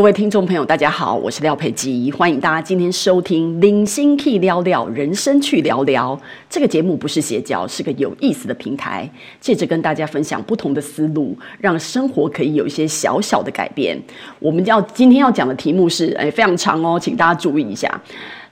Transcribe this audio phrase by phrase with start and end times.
[0.00, 6.16] 各位听众朋友，大家好，我是廖佩基，欢迎大家今天收听《零星 key 聊聊人生去聊聊》
[6.48, 9.06] 这个节目，不是邪教，是个有意思的平台，
[9.42, 14.00] 借着跟大家分享不同的思路，让生活可以有一些小小的改变。
[14.38, 18.00] 我们要今天要讲的题目是，哎，非常长哦，请大家注意一下。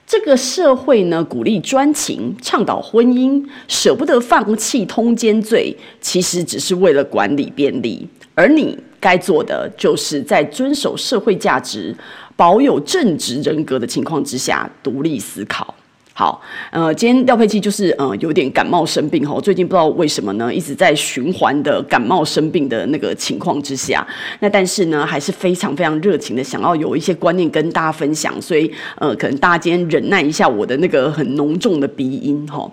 [0.05, 8.77] 这个社会呢，鼓励专情，倡导婚姻，舍不得放弃通奸罪，其实只是为了管理便利，而你。
[8.99, 11.95] 该做的就是在遵守社会价值、
[12.35, 15.73] 保有正直人格的情况之下，独立思考。
[16.11, 24.05] 好，呃，今天廖佩琪就是呃有点感冒生病哈，最近不知道为什么呢，一直在循环的感冒生病的那个情况之下，
[24.41, 32.69] 那但是呢，还是非常非常热情的想要有一些观念跟大家分享，所以呃，可能大家今天忍耐一下我的那个很浓重的鼻音哈。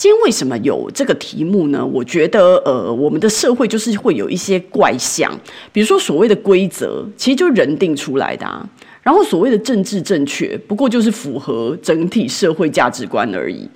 [0.00, 1.84] 今天为什么有这个题目呢？
[1.84, 5.30] 我觉得，呃，我们的社会就是会有一些怪象，
[5.74, 8.66] 比如说所谓的规则，其实就是人定出来的啊。
[9.02, 13.68] 然后所谓的政治正确，不过就是符合整体社会价值观而已。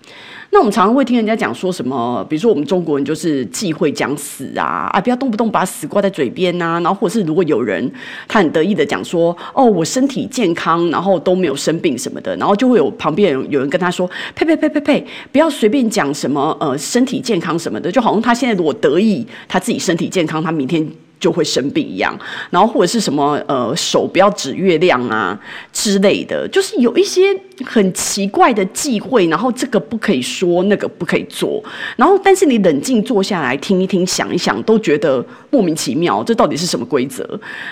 [0.55, 6.81] 那我们常常会听人家讲说什么，比如说我们中国人就是忌讳讲死啊，啊，不要动不动把死挂在嘴边呐、啊。
[6.81, 7.91] 然后或者是如果有人
[8.29, 20.89] 他很得意的讲说，哦，我身体健康，然后都没有生病什么的，然后就会有旁边有有人跟他说，呸呸呸呸呸，不要随便讲什么呃身体健康什么的，就好像他现在如果得意他自己身体健康，他明天。
[21.21, 22.15] 就会生病一样，
[22.51, 25.41] 然后或者是什么呃手不要指月亮啊
[25.73, 31.63] 之类的，就是有一些很奇怪的忌讳，然后这个不可以说，那个不可以做，
[31.97, 37.23] 然后但是你冷静坐下来听一听，想一想，都觉得莫名其妙，这到底是什么规则？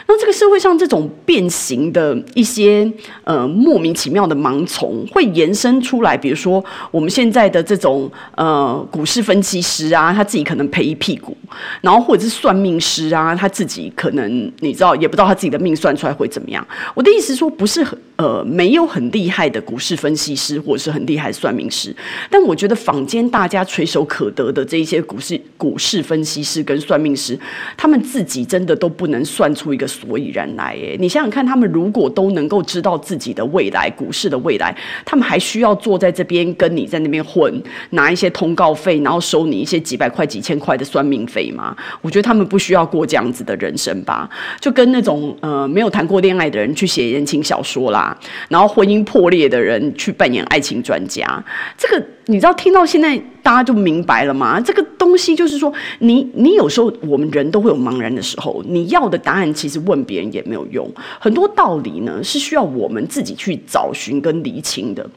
[0.07, 2.91] 那这个社会上这种变形的一些
[3.25, 11.37] 呃莫名其妙的盲从，会延伸出来，比如说我们现在的这种呃股市分析师啊，他自己可能赔一屁股，
[11.81, 13.35] 然后或者是算命师啊。
[13.35, 16.65] 他自己可能你知道，也不知道他自己的命算出来会怎么样。
[16.95, 21.95] 我的意思说，不是很 呃没有很厉害的股市分析师，或者是很厉害的算命师。
[22.31, 27.39] 但我觉得坊间大家垂手可得的这一些股市股市分析师跟算命师，
[27.77, 30.77] 他们自己真的都不能算出一个所以然来。
[30.83, 34.75] 哎，你想想看，他们如果都能够知道自己的未来，股市的未来，
[35.05, 41.77] 他们还需要坐在这边跟你在那边混，拿一些通告费，然后收你一些几百块、几千块的算命费吗？
[42.01, 44.29] 我觉得他们不需要过这样子的人生吧，
[44.61, 48.02] 就跟那种呃没有谈过恋爱的人去写言情小说啦，
[48.49, 51.45] 然后婚姻破裂的人去扮演爱情专家，
[51.77, 54.61] 这个你知道听到现在大家就明白了吗？
[54.61, 65.09] 这个东西就是说，你你有时候我们人都会有茫然的时候，你要的答案其实问别人也没有用，很多道理呢是需要我们自己去找寻跟厘清的。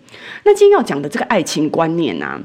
[0.43, 2.41] 那今天要讲的这个爱情观念呢。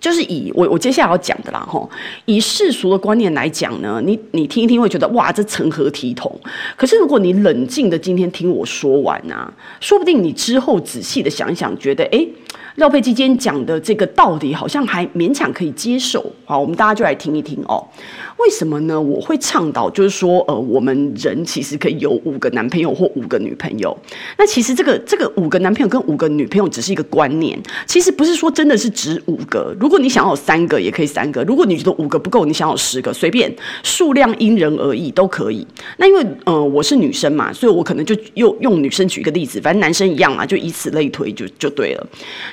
[0.00, 1.88] 就是以我我接下来要讲的啦吼，
[2.26, 6.38] 以世俗的观念来讲呢，你你听一听会觉得哇，这成何体统？
[6.76, 12.26] 可是如果你冷静的今天听我说完啊，说不定你之后仔细的想一想，觉得哎。
[12.76, 17.84] 廖佩基今天讲的这个道理好像还勉强可以接受，好，我们大家就来听一听哦。
[18.38, 19.00] 为什么呢？
[19.00, 23.96] 我会倡导，就是说，呃，我们人其实可以有五个男朋友或五个女朋友。
[24.38, 29.76] 那其实这个这个五个男朋友跟五个女朋友只是一个观念，其实不是说真的是指五个。
[29.80, 35.66] 如果你想要三个，也可以三个；如果你觉得五个不够，你想要十个，随便，数量因人而异都可以。
[35.96, 42.06] 那因为呃我是女生嘛，所以我可能就用用女生举一个例子，反正男生一样嘛，就以此类推就就对了。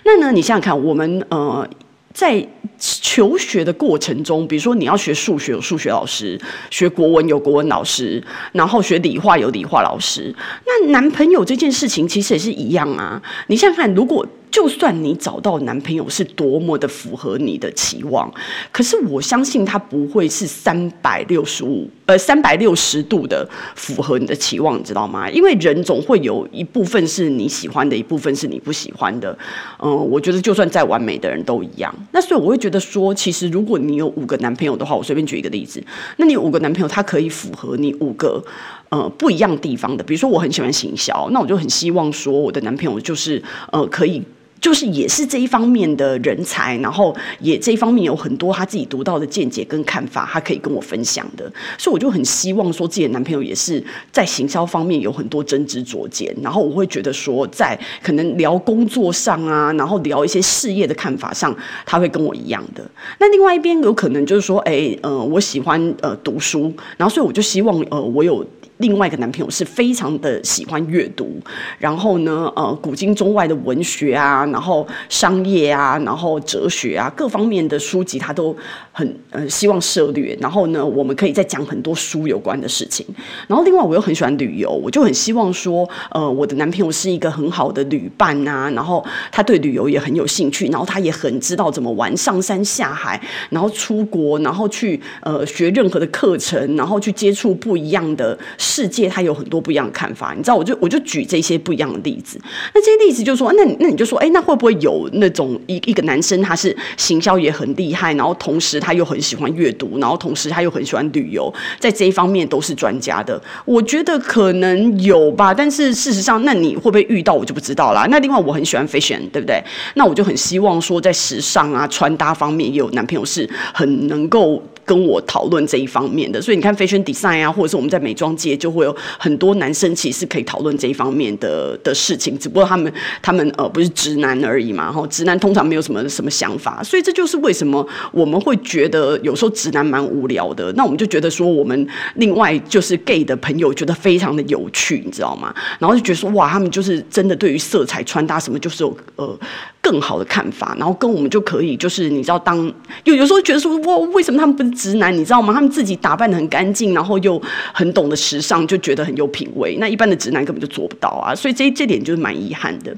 [0.03, 1.68] 那呢你想想看，我们呃
[2.16, 2.48] 在
[2.80, 6.40] 求学的过程中，比如说你要学数学有数学老师，
[6.72, 10.34] 学国文有国文老师，然后学理化有理化老师。
[10.66, 13.22] 那男朋友这件事情其实也是一样啊。
[13.48, 14.25] 你想想看，如果
[14.56, 18.34] 就算你找到男朋友是多么的符合你的期望，
[18.72, 23.46] 可是我相信他不会是三百六十五呃三百六十度的
[23.76, 25.30] 符合你的期望，你知道吗？
[25.30, 29.38] 因为人总会有一部分是你喜欢的，一部分是你不喜欢的。
[29.84, 31.94] 嗯，我觉得就算再完美的人都一样。
[32.13, 35.84] 那所以我会觉得说，其实如果你有五个男朋友的话，我随便举一个例子，
[36.16, 38.42] 那你五个男朋友，他可以符合你五个
[38.88, 40.01] 呃不一样地方的。
[40.01, 43.44] 比如说我很喜欢行销，那我就很希望说我的男朋友就是
[43.74, 44.24] 呃可以。
[44.65, 51.44] 就是也是这一方面的人才，然后也这一方面有很多他自己独到的见解跟看法，他可以跟我分享的，
[51.77, 62.83] 所以我就很希望说自己的男朋友也是在行销方面有很多真知灼见，然后我会觉得说在可能聊工作上啊，然后聊一些事业的看法上，他会跟我一样的。
[63.19, 68.44] 那另外一边有可能就是说，哎，呃，我喜欢呃读书，然后所以我就希望呃我有。
[68.77, 71.39] 另外一个男朋友是非常的喜欢阅读，
[71.80, 78.54] 然后呢，呃，古今中外的文学啊，然后商业啊，然后哲学啊，各方面的书籍他都
[78.92, 80.38] 很呃希望涉猎。
[80.42, 83.06] 然后呢，我们可以再讲很多书有关的事情。
[83.48, 89.01] 然后另外我又很喜欢旅游，我就很希望说，呃，我的男朋友是一个很好的旅伴啊，然后
[89.31, 98.38] 他对旅游也很有兴趣，然后他也很知道怎么玩，上山下海，然后出国，然后去呃学任何的课程，然后去接触不一样的。
[98.65, 102.39] 世界它有很多不一样的看法，你知道，我就我就举这些不一样的例子。
[102.73, 113.39] 那这些例子就说，那你那你就说，哎，那会不会有那种一一个男生他是行销也很厉害，然后同时他又很喜欢阅读，然后同时他又很喜欢旅游，在这一方面都是专家的？
[113.65, 118.07] 我觉得可能有吧，但是事实上，那你会不会遇到，我就不知道啦。
[118.09, 119.63] 那另外，我很喜欢 fashion，对不对？
[119.94, 124.62] 那我就很希望说，在时尚啊、穿搭方面，也有男朋友是很能够。
[124.88, 132.92] 跟我讨论这一方面的，所以你看 fashion design 啊，或者是我们在美妆界就会有很多男生其实可以讨论这一方面的的事情，只不过他们
[133.22, 145.54] 他们呃不是直男而已嘛，哈，直男通常没有什么什么想法，所以这就是为什么我们会觉得有时候直男蛮无聊的，那我们就觉得说我们另外就是 gay 的朋友觉得非常的有趣，你知道吗？
[145.80, 149.38] 然后就觉得说哇，他们就是真的对于色彩穿搭什么就是有呃。
[149.86, 152.58] 更好的看法，然后跟我们就可以，就是你知道当，
[153.04, 155.16] 有有时候觉得说，哇，为什么他们不是直男？
[155.16, 155.54] 你知道吗？
[155.54, 157.40] 他们自己打扮得很干净，然后又
[157.72, 159.78] 很懂得时尚，就觉得很有品味。
[159.80, 162.92] 那一般的直男根本就做不到啊，所以这这点就是蛮遗憾的。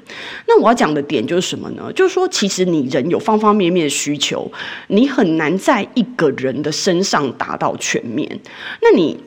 [0.48, 1.92] 那我要讲的点就是什么呢？
[1.94, 4.50] 就是说，其实你人有方方面面的需求，
[4.88, 8.40] 你很难在一个人的身上达到全面。
[8.82, 9.18] 那你。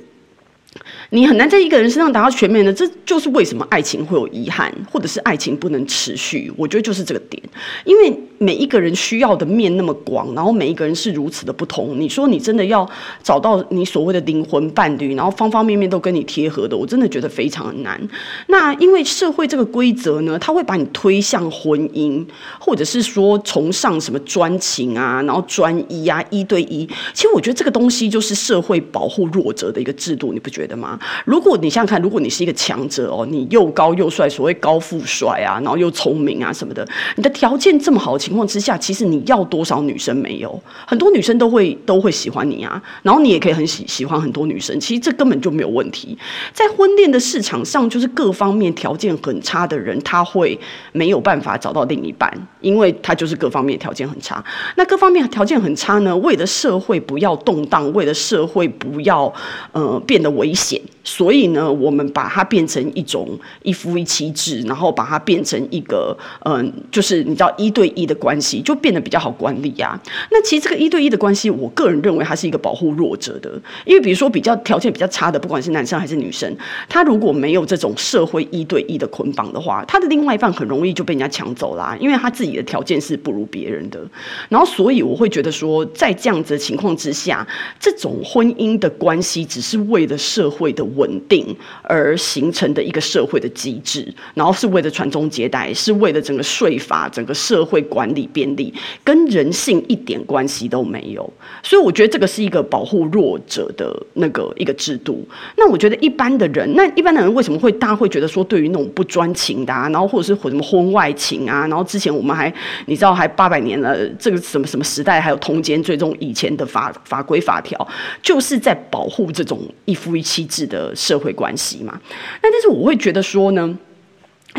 [1.12, 6.52] 你很难在一个人身上达到全面的，这就是为什么爱情会有遗憾，或者是爱情不能持续。
[6.56, 7.42] 我觉得就是这个点，
[7.84, 11.98] 因为每一个人需要的面那么广，然后每一个人是如此的不同。
[11.98, 12.88] 你说你真的要
[13.24, 18.00] 找到你所谓的灵魂伴侣，然后方方面面都跟你贴合的，我真的觉得非常的难。
[18.46, 22.24] 那因为社会这个规则呢，它会把你推向婚姻，
[22.60, 26.86] 或者是说崇尚什么专情啊，然后专一啊，一对一。
[27.12, 30.98] 其实我觉得这个东西就是社会保护弱者的一个制度，你不觉得吗？
[31.24, 36.86] 如果你想想看，如果你是一个强者哦，你又高又帅，所谓高富帅啊，然后又聪明啊什么的，
[37.16, 40.62] 你的条件这么好的情况之下，其实你要多少女生没有？
[40.86, 46.16] 很多女生都会都会喜欢你啊，然后你也可以很喜喜欢很多女生，其实这根本就没有问题。
[46.52, 50.58] 在婚恋的市场上，就是各方面条件很差的人，他会
[50.92, 52.30] 没有办法找到另一半，
[52.60, 54.44] 因为他就是各方面条件很差。
[54.76, 56.16] 那各方面条件很差呢？
[56.18, 59.32] 为了社会不要动荡，为了社会不要
[59.72, 60.80] 呃变得危险。
[61.02, 63.28] 所以呢，我们把它变成一种
[63.62, 69.98] 一夫一妻制，然后把它变成一个嗯，就是你知道一对一的关系，就变得比较好管理呀。
[70.30, 73.50] 那其实这个一对一的关系，我个人认为它是一个保护弱者的，
[73.84, 76.54] 因为比如说比较条件比较差的，不管是男生还是女生，
[76.88, 84.00] 他如果没有这种社会一对一的捆绑的话，他的另外一半很容易就被人家抢走啦，因为他自己的条件是不如别人的。
[84.48, 87.46] 然后，所以我会觉得说，在这样子的情况之下，
[87.78, 90.74] 这种婚姻的关系只是为了社会。
[90.82, 98.72] 稳定而形成的一个社会的机制，然后是为了传宗接代，是为了整个税法、整个社会管理便利，
[99.04, 101.30] 跟人性一点关系都没有。
[101.62, 105.26] 所以我觉得这个是一个保护弱者的那个一个制度。
[105.56, 112.52] 那我觉得一般的人，那一般的人为什么会大家会觉得说，对于那种不专情的啊，然后或者是什么婚外情啊，然后之前我们还
[112.86, 117.86] 你知道还八百年了，这个什么什么时代还有通奸最终以前的法法规法条，
[118.22, 120.96] 就是在保护这种一夫一妻制的。
[121.10, 121.98] 社会关系嘛，
[122.42, 123.78] 那但是我会觉得说呢，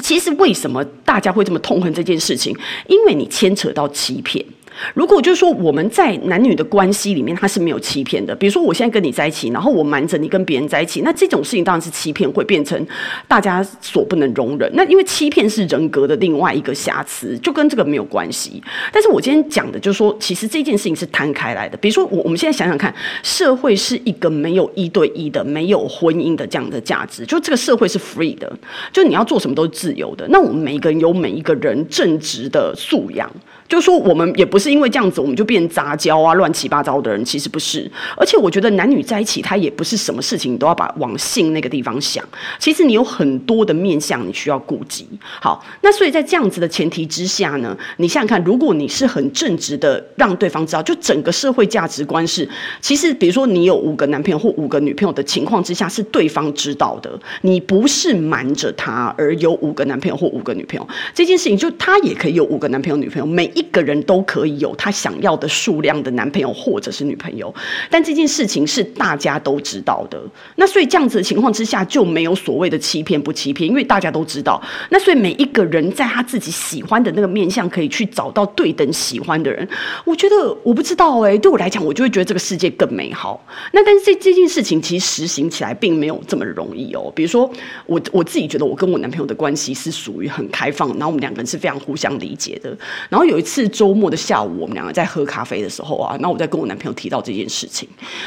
[0.01, 2.55] 其实为什么大家会这么痛恨这件事情？
[2.87, 4.43] 因为你牵扯到欺骗。
[4.93, 8.35] 如果就是说我们在男女的关系里面，他是没有欺骗的。
[8.35, 12.87] 比如说我现在跟你在一起，然后我瞒着你跟别人在一起，那这种事情当然是欺骗，会变成
[13.27, 14.71] 大家所不能容忍。
[14.73, 18.61] 那因为欺骗是人格的另外一个瑕疵，就跟这个没有关系。
[18.91, 21.77] 但是我今天讲的就是说，其实这件事情是摊开来的。
[21.77, 28.51] 比如说我我们现在想想看，社会是一个没有一对一的、没有婚姻的这样的价值，就这个社会是 free 的，
[28.91, 30.27] 就你要做什么都是自由的。
[30.29, 33.29] 那我们每一个人有每一个人正直的素养。
[33.71, 37.89] 就说，我们也不是因为这样子，我们就变杂交啊，乱七八糟的人，其实不是。
[38.17, 42.21] 而且我觉得男女在一起，他也不是什么事情都要把往性那个地方想。
[42.59, 45.07] 其实你有很多的面向，你需要顾及。
[45.39, 52.45] 好，那所以在这样子的前提之下呢，你想想看，如果你是很正直的，让对方知道，就整个社会价值观是，
[52.81, 57.09] 其实比如说你有五个男朋友或五个女朋友的情况之下，是对方知道的，
[57.43, 63.60] 你不是瞒着他而有五个男朋友或五个女朋友这件事情，就他也可以有五个男朋友女朋友，每一。
[63.61, 67.53] 一个人都可以有他想要的数量的男朋友或者是女朋友，
[67.89, 70.19] 但这件事情是大家都知道的。
[70.55, 74.61] 那所以这样子的情况之下，就没有所谓的欺骗不欺骗，因为大家都知道。
[74.89, 79.67] 那所以每一个人在他自己喜欢的那个面向，可以去找到对等喜欢的人。
[80.05, 83.45] 我觉得我不知道哎、对我来讲，我就会觉得这个世界更美好。
[83.73, 87.11] 那但是这这件事情其实实行起来并没有这么容易哦。
[87.13, 87.51] 比如说
[87.85, 92.75] 我我自己觉得我跟我男朋友的关系是属于很开放，然后我们两个人是非常互相理解的。
[93.09, 97.85] 然后有一次是周末的下午，我们两个在喝咖啡的时候啊，那我在跟我男朋友提到这件事情，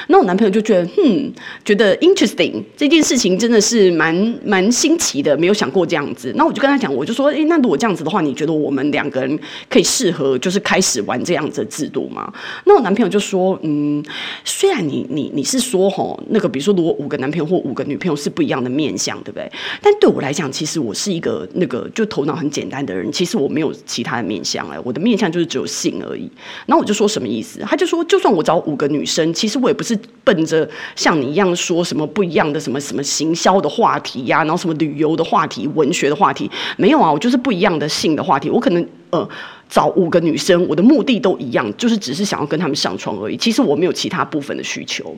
[0.08, 1.32] 那我男朋友就觉得，嗯，
[1.64, 4.14] 觉得 interesting，这件事情真的是蛮
[4.44, 6.30] 蛮新奇的，没有想过这样子。
[6.36, 9.38] 那我就跟他讲，我就说，诶，那如果这样子的话，你觉得我们两个人
[9.70, 12.30] 可以适合就是开始玩这样子的制度吗？
[12.66, 14.04] 那我男朋友就说，嗯，
[14.44, 19.50] 虽然你你你是说吼，那个比如说如果五个男朋友或五个女朋友是不一样的面相，对不对？
[19.80, 26.30] 但对我来讲，其实我是一个那个就头脑很简单的人，其实我没有其他的面相哎，我的面相就是只有性而已。
[26.66, 27.60] 然后我就说什么意思？
[27.60, 38.50] 他就说，就算我找五个女生，其实我也不是奔着像你一样说什么不一样的什么什么行销的话题呀、然后什么旅游的话题、文学的话题，没有啊，我就是不一样的性的话题。
[38.50, 39.28] 我可能呃
[39.74, 43.36] 找五个女生，我的目的都一样，就是只是想要跟他们上床而已。
[43.36, 45.12] 其实我没有其他部分的需求。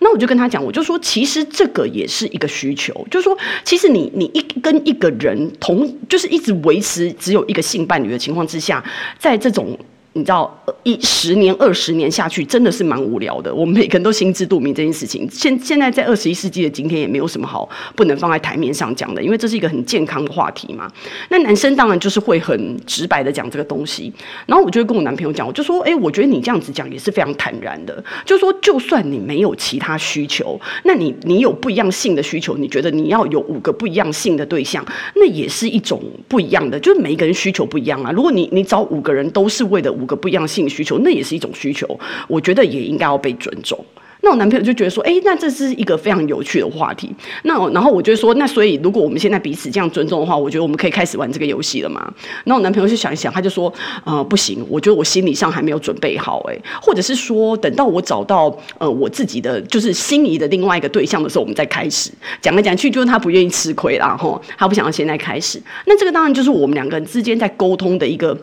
[0.00, 8.84] 那我就跟他讲，我就说，其实这个也是一个需求，就是说，其实你你一跟一个人同，就是一直维持只有一个性伴侣的情况之下，
[9.18, 9.74] 在这种。
[10.14, 13.54] 你知道，一十年、二十年下去，真的是蛮无聊的。
[13.54, 15.26] 我们每个人都心知肚明这件事情。
[15.30, 17.66] 现现在在二十一世纪的今天，也没有什么好
[17.96, 20.90] 不能放在台面上讲的，因为这是一个很健康的话题嘛。
[21.30, 24.12] 那男生当然就是会很直白的讲这个东西。
[24.44, 28.04] 然后我就会跟我男朋友讲，我就说，哎，我觉得你这样子讲也是非常坦然的。
[28.26, 34.84] 就说，就算你没有其他需求，那你你有不一样性的需求，你觉得你要有五个不一样性的对象，
[35.16, 36.78] 那也是一种不一样的。
[36.78, 38.12] 就是每一个人需求不一样啊。
[38.12, 41.86] 如果你你找五个人都是为了五个不一样性需求，那也是一种需求，
[42.26, 43.78] 我觉得也应该要被尊重。
[44.24, 47.12] 那我男朋友就觉得说，哎，那这是一个非常有趣的话题。
[47.42, 52.08] 那然后我就说，那所以如果我们现在彼此这样尊重的话，我觉得我们可以开始玩这个游戏了嘛？
[52.44, 53.72] 那我男朋友就想一想，他就说，
[54.04, 62.12] 呃，不行，我觉得我心理上还没有准备好，哎，或者是说，等到我找到呃我自己的就是心仪的另外一个对象的时候，我们再开始。
[62.40, 65.60] 讲来讲去，就是他不愿意吃亏啦，吼，他不想要现在开始。
[65.84, 68.38] 那这个当然就是我们两个人之间在沟通的一个。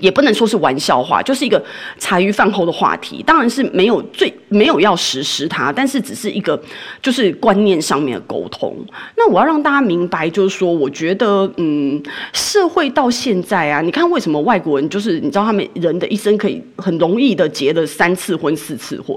[0.00, 1.62] 也不能说是玩笑话，就是一个
[1.98, 3.22] 茶余饭后的话题。
[3.26, 6.60] 当然是没有最没有要实施它，但是只是一个
[7.02, 8.76] 就是观念上面的沟通。
[9.16, 19.16] 那我要让大家明白，就是说，我觉得，嗯，社会到现在啊，你看为什么外国人就是你知道他们人的一生可以很容易的结了三次婚、四次婚？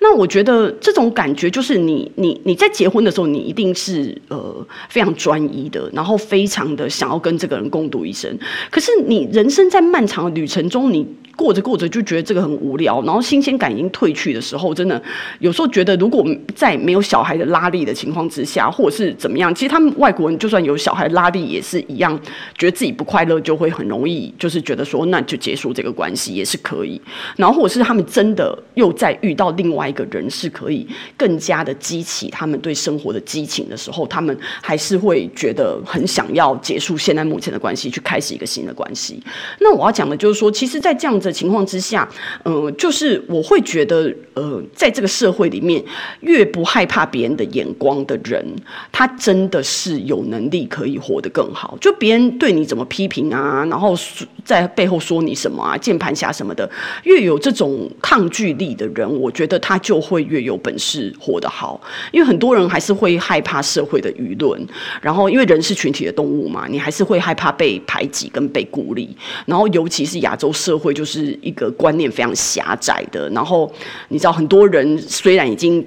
[0.00, 8.36] 那我觉得这种感觉就是你你你在结婚的时候，你一定是呃非常专一的，然后非常的想要跟这个人共度一生。
[8.70, 10.18] 可是你人生在慢慢。
[10.18, 11.06] 长旅程中，你。
[11.38, 15.00] 过着过着就觉得这个很无聊，然后新鲜感已经褪去的时候，真的
[15.38, 22.20] 有时候觉得，如果在没有小孩的拉力的情况之下，或者是怎么样，其实他们外国人就算有小孩拉力也是一样，
[22.58, 27.00] 觉得自己不快乐就会很容易，就是觉得说那就结束这个关系也是可以。
[27.36, 30.84] 然后或者是他们真的又在遇到另外一个人是可以
[31.16, 39.22] 更加的激起他们对生活的激情的时候，他们还是会觉得很想要结束现在目前的关系，去开始一个新的关系。
[39.60, 41.28] 那我要讲的就是说，其实，在这样子。
[41.28, 42.08] 的情况之下，
[42.42, 45.84] 呃，就是我会觉得，呃，在这个社会里面，
[46.20, 48.42] 越不害怕别人的眼光的人，
[48.90, 51.76] 他真的是有能力可以活得更好。
[51.82, 53.94] 就别人对你怎么批评啊，然后
[54.42, 56.70] 在背后说你什么啊，键盘侠什么的，
[57.02, 61.78] 越有这种抗拒力的人，我觉得他就会越有本事活得好。
[62.10, 64.58] 因为很多人还是会害怕社会的舆论，
[65.02, 69.14] 然后因为人是群体的动物嘛，你还是会害怕被排挤跟被孤立，
[69.44, 71.08] 然后尤其实亚洲社会就。
[71.08, 73.72] 是一个观念非常狭窄的，然后
[74.08, 75.82] 你知道，很多人虽然已经。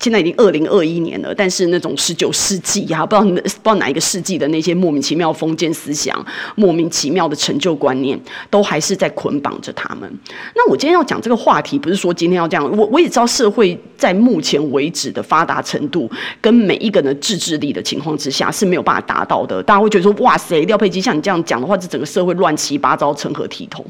[0.00, 6.24] 现在已经二零二一年了，但是那种十九世纪呀，不知道不知道哪一个世纪的那些莫名其妙封建思想、
[6.56, 10.10] 莫名其妙的成就观念，都还是在捆绑着他们。
[10.56, 12.64] 那我今天要讲这个话题，不是说今天要这样。
[12.78, 19.62] 我我也知道社会在目前为止的发达程度，跟每一个人的自制力的情况之下是没有办法达到的。
[19.62, 23.84] 大家会觉得说，哇塞，廖佩基像你这样讲的话，这整个社会乱七八糟、成何体统？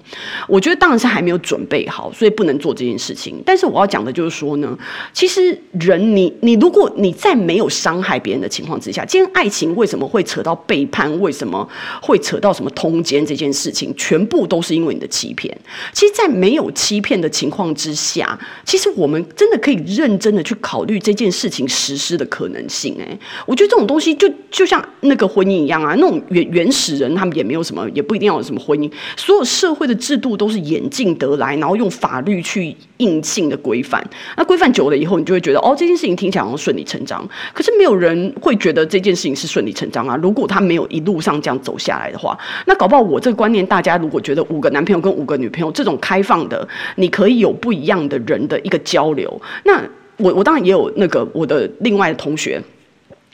[0.49, 3.41] 我觉得当然是还没有准备好，所以不能做这件事情。
[3.47, 4.77] 但是我要讲的就是说呢，
[5.13, 6.00] 其实人。
[6.01, 11.21] 你你如果你在没有伤害别人的情况之下，今天爱情为什么会扯到背叛？
[11.21, 11.69] 为什么
[12.01, 13.95] 会扯到什么通奸这件事情？
[13.97, 15.57] 全部都是因为你的欺骗。
[15.93, 22.97] 其实，在没有欺骗的情况之下，其实我们真的可以认真的去考虑这件事情实施的可能性。
[23.01, 34.03] 哎，我觉得这种东西就就像那个婚姻一样啊，那种原原始人他们也没有什么，也不一定要有什么婚姻，所有社会的制度都是演进得来，然后用法律去硬性的规范。
[34.37, 37.23] 那规范久了以后，你就会觉得哦，这件事情听起来好像顺理成章。
[37.53, 40.17] 可是没有人会觉得这件事情是顺理成章啊。
[40.23, 46.67] 如果他没有一路上这样走下来的话，那搞不好我这个观念，大家如果觉得五个男朋友跟五个女朋友这种开放的，
[46.97, 49.41] 你可以有不一样的人的一个交流。
[49.65, 49.83] 那
[50.17, 52.63] 我我当然也有那个我的另外的同学，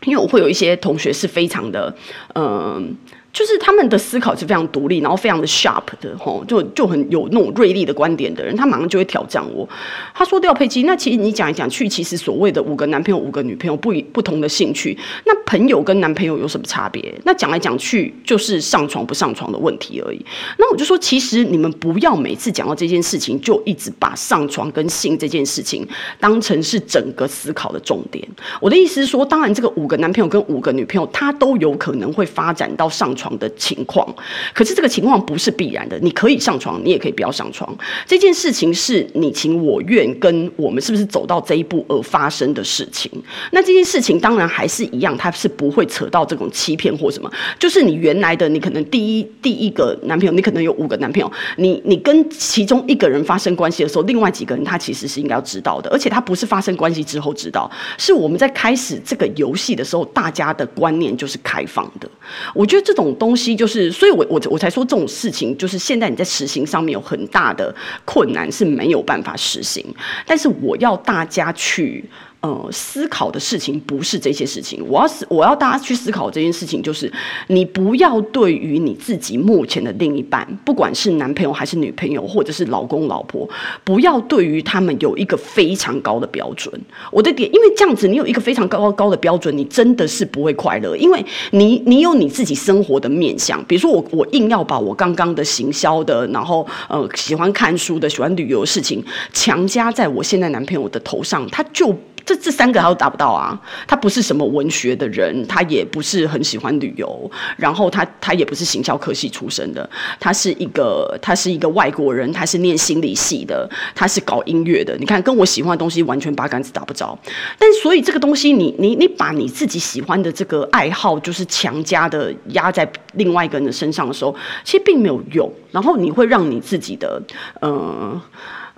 [0.04, 1.94] 因为我会有一些同学是非常的
[2.34, 2.96] 嗯。
[3.36, 9.68] 就是他们的思考是非常独立，然后非常的 sharp 的，吼，就就很有那种锐利的观点的人，他马上就会挑战我。
[10.14, 17.14] 他说：“廖佩琪，那其实你讲来讲去，其实所谓的五个男朋友、五个女朋友，不不同的兴趣，那朋友跟男朋友有什么差别？
[17.24, 20.24] 那讲来讲去就是上床不上床的问题而已。
[20.56, 25.86] 那我就说，其实你们不要每次讲到这件事情，就一直把上床跟性这件事情
[26.18, 28.26] 当成是整个思考的重点。
[28.62, 34.06] 我的意思是说，当然这个五个男朋友跟五个女朋友，他都有可能会发展到上床。”的情况，
[34.52, 35.98] 可是这个情况不是必然的。
[36.00, 37.74] 你可以上床，你也可以不要上床。
[38.06, 43.10] 这件事情是你情我愿，跟我们是不是走到这一步而发生的事情。
[43.52, 47.30] 那这件事情当然还是一样，它是不会扯到这种欺骗或什么。
[47.58, 62.08] 就是你原来的，你可能第一第一个男朋友，你可能有五个男朋友，你你跟其中一个人发生关系的时候，另外几个人他其实是应该要知道的，而且他不是发生关系之后知道，是我们在开始这个游戏的时候，大家的观念就是开放的。
[62.54, 63.06] 我觉得这种。
[63.16, 69.84] 东西就是，所以我我我才说这种事情，就是现在你在实行上面有很大的困难，是没有办法实行。
[70.26, 72.04] 但是我要大家去。
[72.46, 74.80] 呃，思考的事情不是这些事情。
[74.88, 77.12] 我要思，我要大家去思考这件事情，就是
[77.48, 83.48] 你不要对于你自己目前的另一半，不管是男朋友还是女朋友，或者是老公老婆，
[83.82, 86.72] 不要对于他们有一个非常高的标准。
[87.10, 93.60] 我的点，因为这样子，你有一个非常高高高的标准，你真的是不会快乐，因为你你有你自己生活的面向。
[93.64, 101.92] 比如说，我我硬要把我刚刚的行销的，然后呃喜欢看书的、喜欢旅游的事情强加在我现在男朋友的头上，他就。
[102.26, 103.58] 这这三个他都达不到啊！
[103.86, 114.96] 他不是什么文学的人，他也不是很喜欢旅游，然后他他也不是行销科系出身的，他是一个他是一个外国人，他是念心理系的，他是搞音乐的。
[114.98, 117.16] 你看，跟我喜欢的东西完全八竿子打不着。
[117.60, 124.34] 但所以这个东西你，你你把你自己喜欢的这个爱好，就是强加的压在另外一个人的身上的时候，
[124.64, 125.48] 其实并没有用。
[125.70, 127.22] 然后你会让你自己的
[127.60, 128.20] 嗯。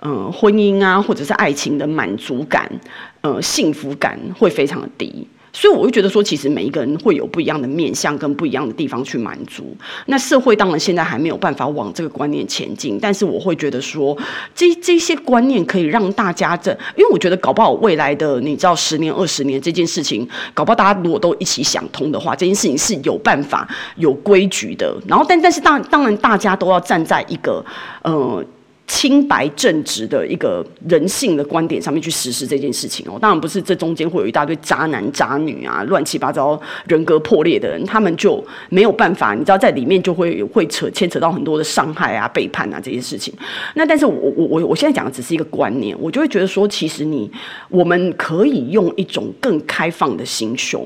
[0.01, 2.71] 嗯，婚姻啊，或者是爱情的满足感，
[3.19, 9.75] 呃，幸福感会非常的低，所以我会觉得说，其实每一个人会有不一样的面向跟不一样的地方去满足。
[10.05, 14.17] 那社会当然现在还没有办法往这个观念前进，但是我会觉得说，
[14.55, 24.95] 这这些观念可以让大家这，因为我觉得搞不好未来的你知道十年二十年这件事情，搞不好大家如果都一起想通的话，这件事情是有办法有规矩的。
[25.05, 27.61] 然后但但是当当然大家都要站在一个
[28.03, 28.41] 呃。
[28.89, 43.31] 清白正直的一个人性的观点上面去实施这件事情哦，当然不是这中间会有一大堆渣男渣女啊，乱七八糟人格破裂的人，他们就没有办法，你知道在里面就会会扯牵扯到很多的伤害啊、背叛啊这些事情。
[43.75, 47.31] 那但是我我我我现在讲的只是一个观念，我就会觉得说，其实你
[47.69, 50.83] 我们可以用一种更开放的心胸，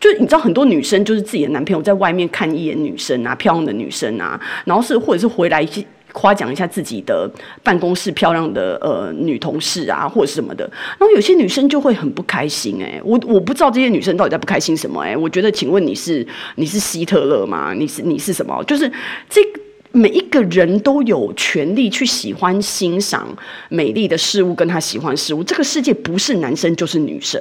[0.00, 5.84] 就是你知道很多女生就是自己的男朋友在外面看一眼女生啊，漂亮的女生啊，然后是或者是回来一些。
[6.14, 7.28] 夸奖一下自己的
[7.62, 10.64] 办公室漂亮的呃女同事啊，或者什么的，
[10.98, 17.74] 然后有些女生就会很不开心哎、我我不知道这些女生到底在不开心什么哎、我觉得，请问你是你是希特勒吗？
[17.74, 18.62] 你是你是什么？
[18.64, 18.90] 就是
[19.28, 19.42] 这
[19.90, 23.28] 每一个人都有权利去喜欢欣赏
[23.68, 25.42] 美丽的事物，跟他喜欢事物。
[25.44, 27.40] 这个世界不是男生就是女生。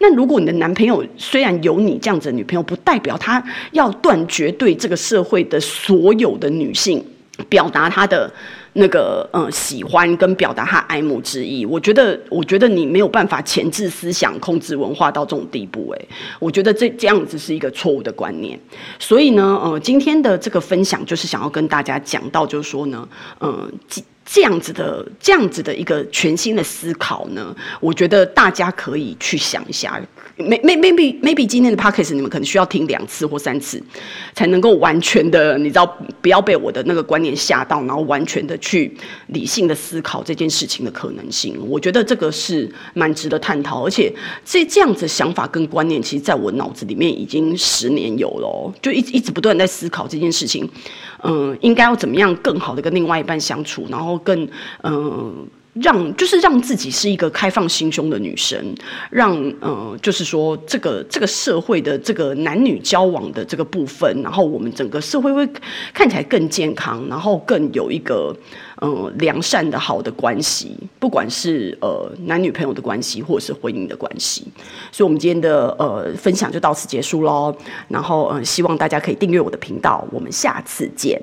[0.00, 7.04] 那如果你的男朋友虽然有你这样子的女朋友，不代表他要断绝对这个社会的所有的女性。
[7.48, 8.30] 表达他的
[8.74, 18.58] 那个嗯喜欢跟表达他爱慕之意，我觉得我觉得你没有办法前置思想、控制文化到这种地步，诶，我觉得这这样子是一个错误的观念。
[18.98, 23.08] 所以呢，呃，今天的这个分享就是想要跟大家讲到，就是说呢，
[23.40, 24.02] 嗯、呃。
[24.24, 30.00] 这样子的这样子的一个全新的思考呢，我觉得大家可以去想一下。
[30.36, 33.80] maybe maybe maybe 今天的 podcast 你们可能需要听两次或三次，
[34.34, 35.86] 才能够完全的，你知道，
[36.20, 38.92] 不要被我的那个观念吓到，然后完全的去
[39.28, 41.56] 理性的思考这件事情的可能性。
[41.68, 44.12] 我觉得这个是蛮值得探讨，而且
[44.44, 50.68] 这这样子想法跟观念，其实在我脑子里面已经十年有了，就一一直不断在思考这件事情。
[51.26, 54.48] 嗯，应该要怎么样更好的跟另外一半相处，然后更
[54.82, 55.46] 嗯。
[55.82, 58.64] 让就是让自己是一个开放心胸的女生，
[59.10, 65.44] 让呃就是说这个这个社会的这个男女交往的这个部分，然后我们整个社会会
[65.92, 68.32] 看起来更健康，然后更有一个
[68.76, 74.46] 呃良善的好的关系，不管是呃男女朋友的关系，或者是婚姻的关系。
[74.92, 77.52] 所以，我们今天的呃分享就到此结束喽。
[77.88, 81.20] 然后呃希望大家可以订阅我的频道，我们下次见。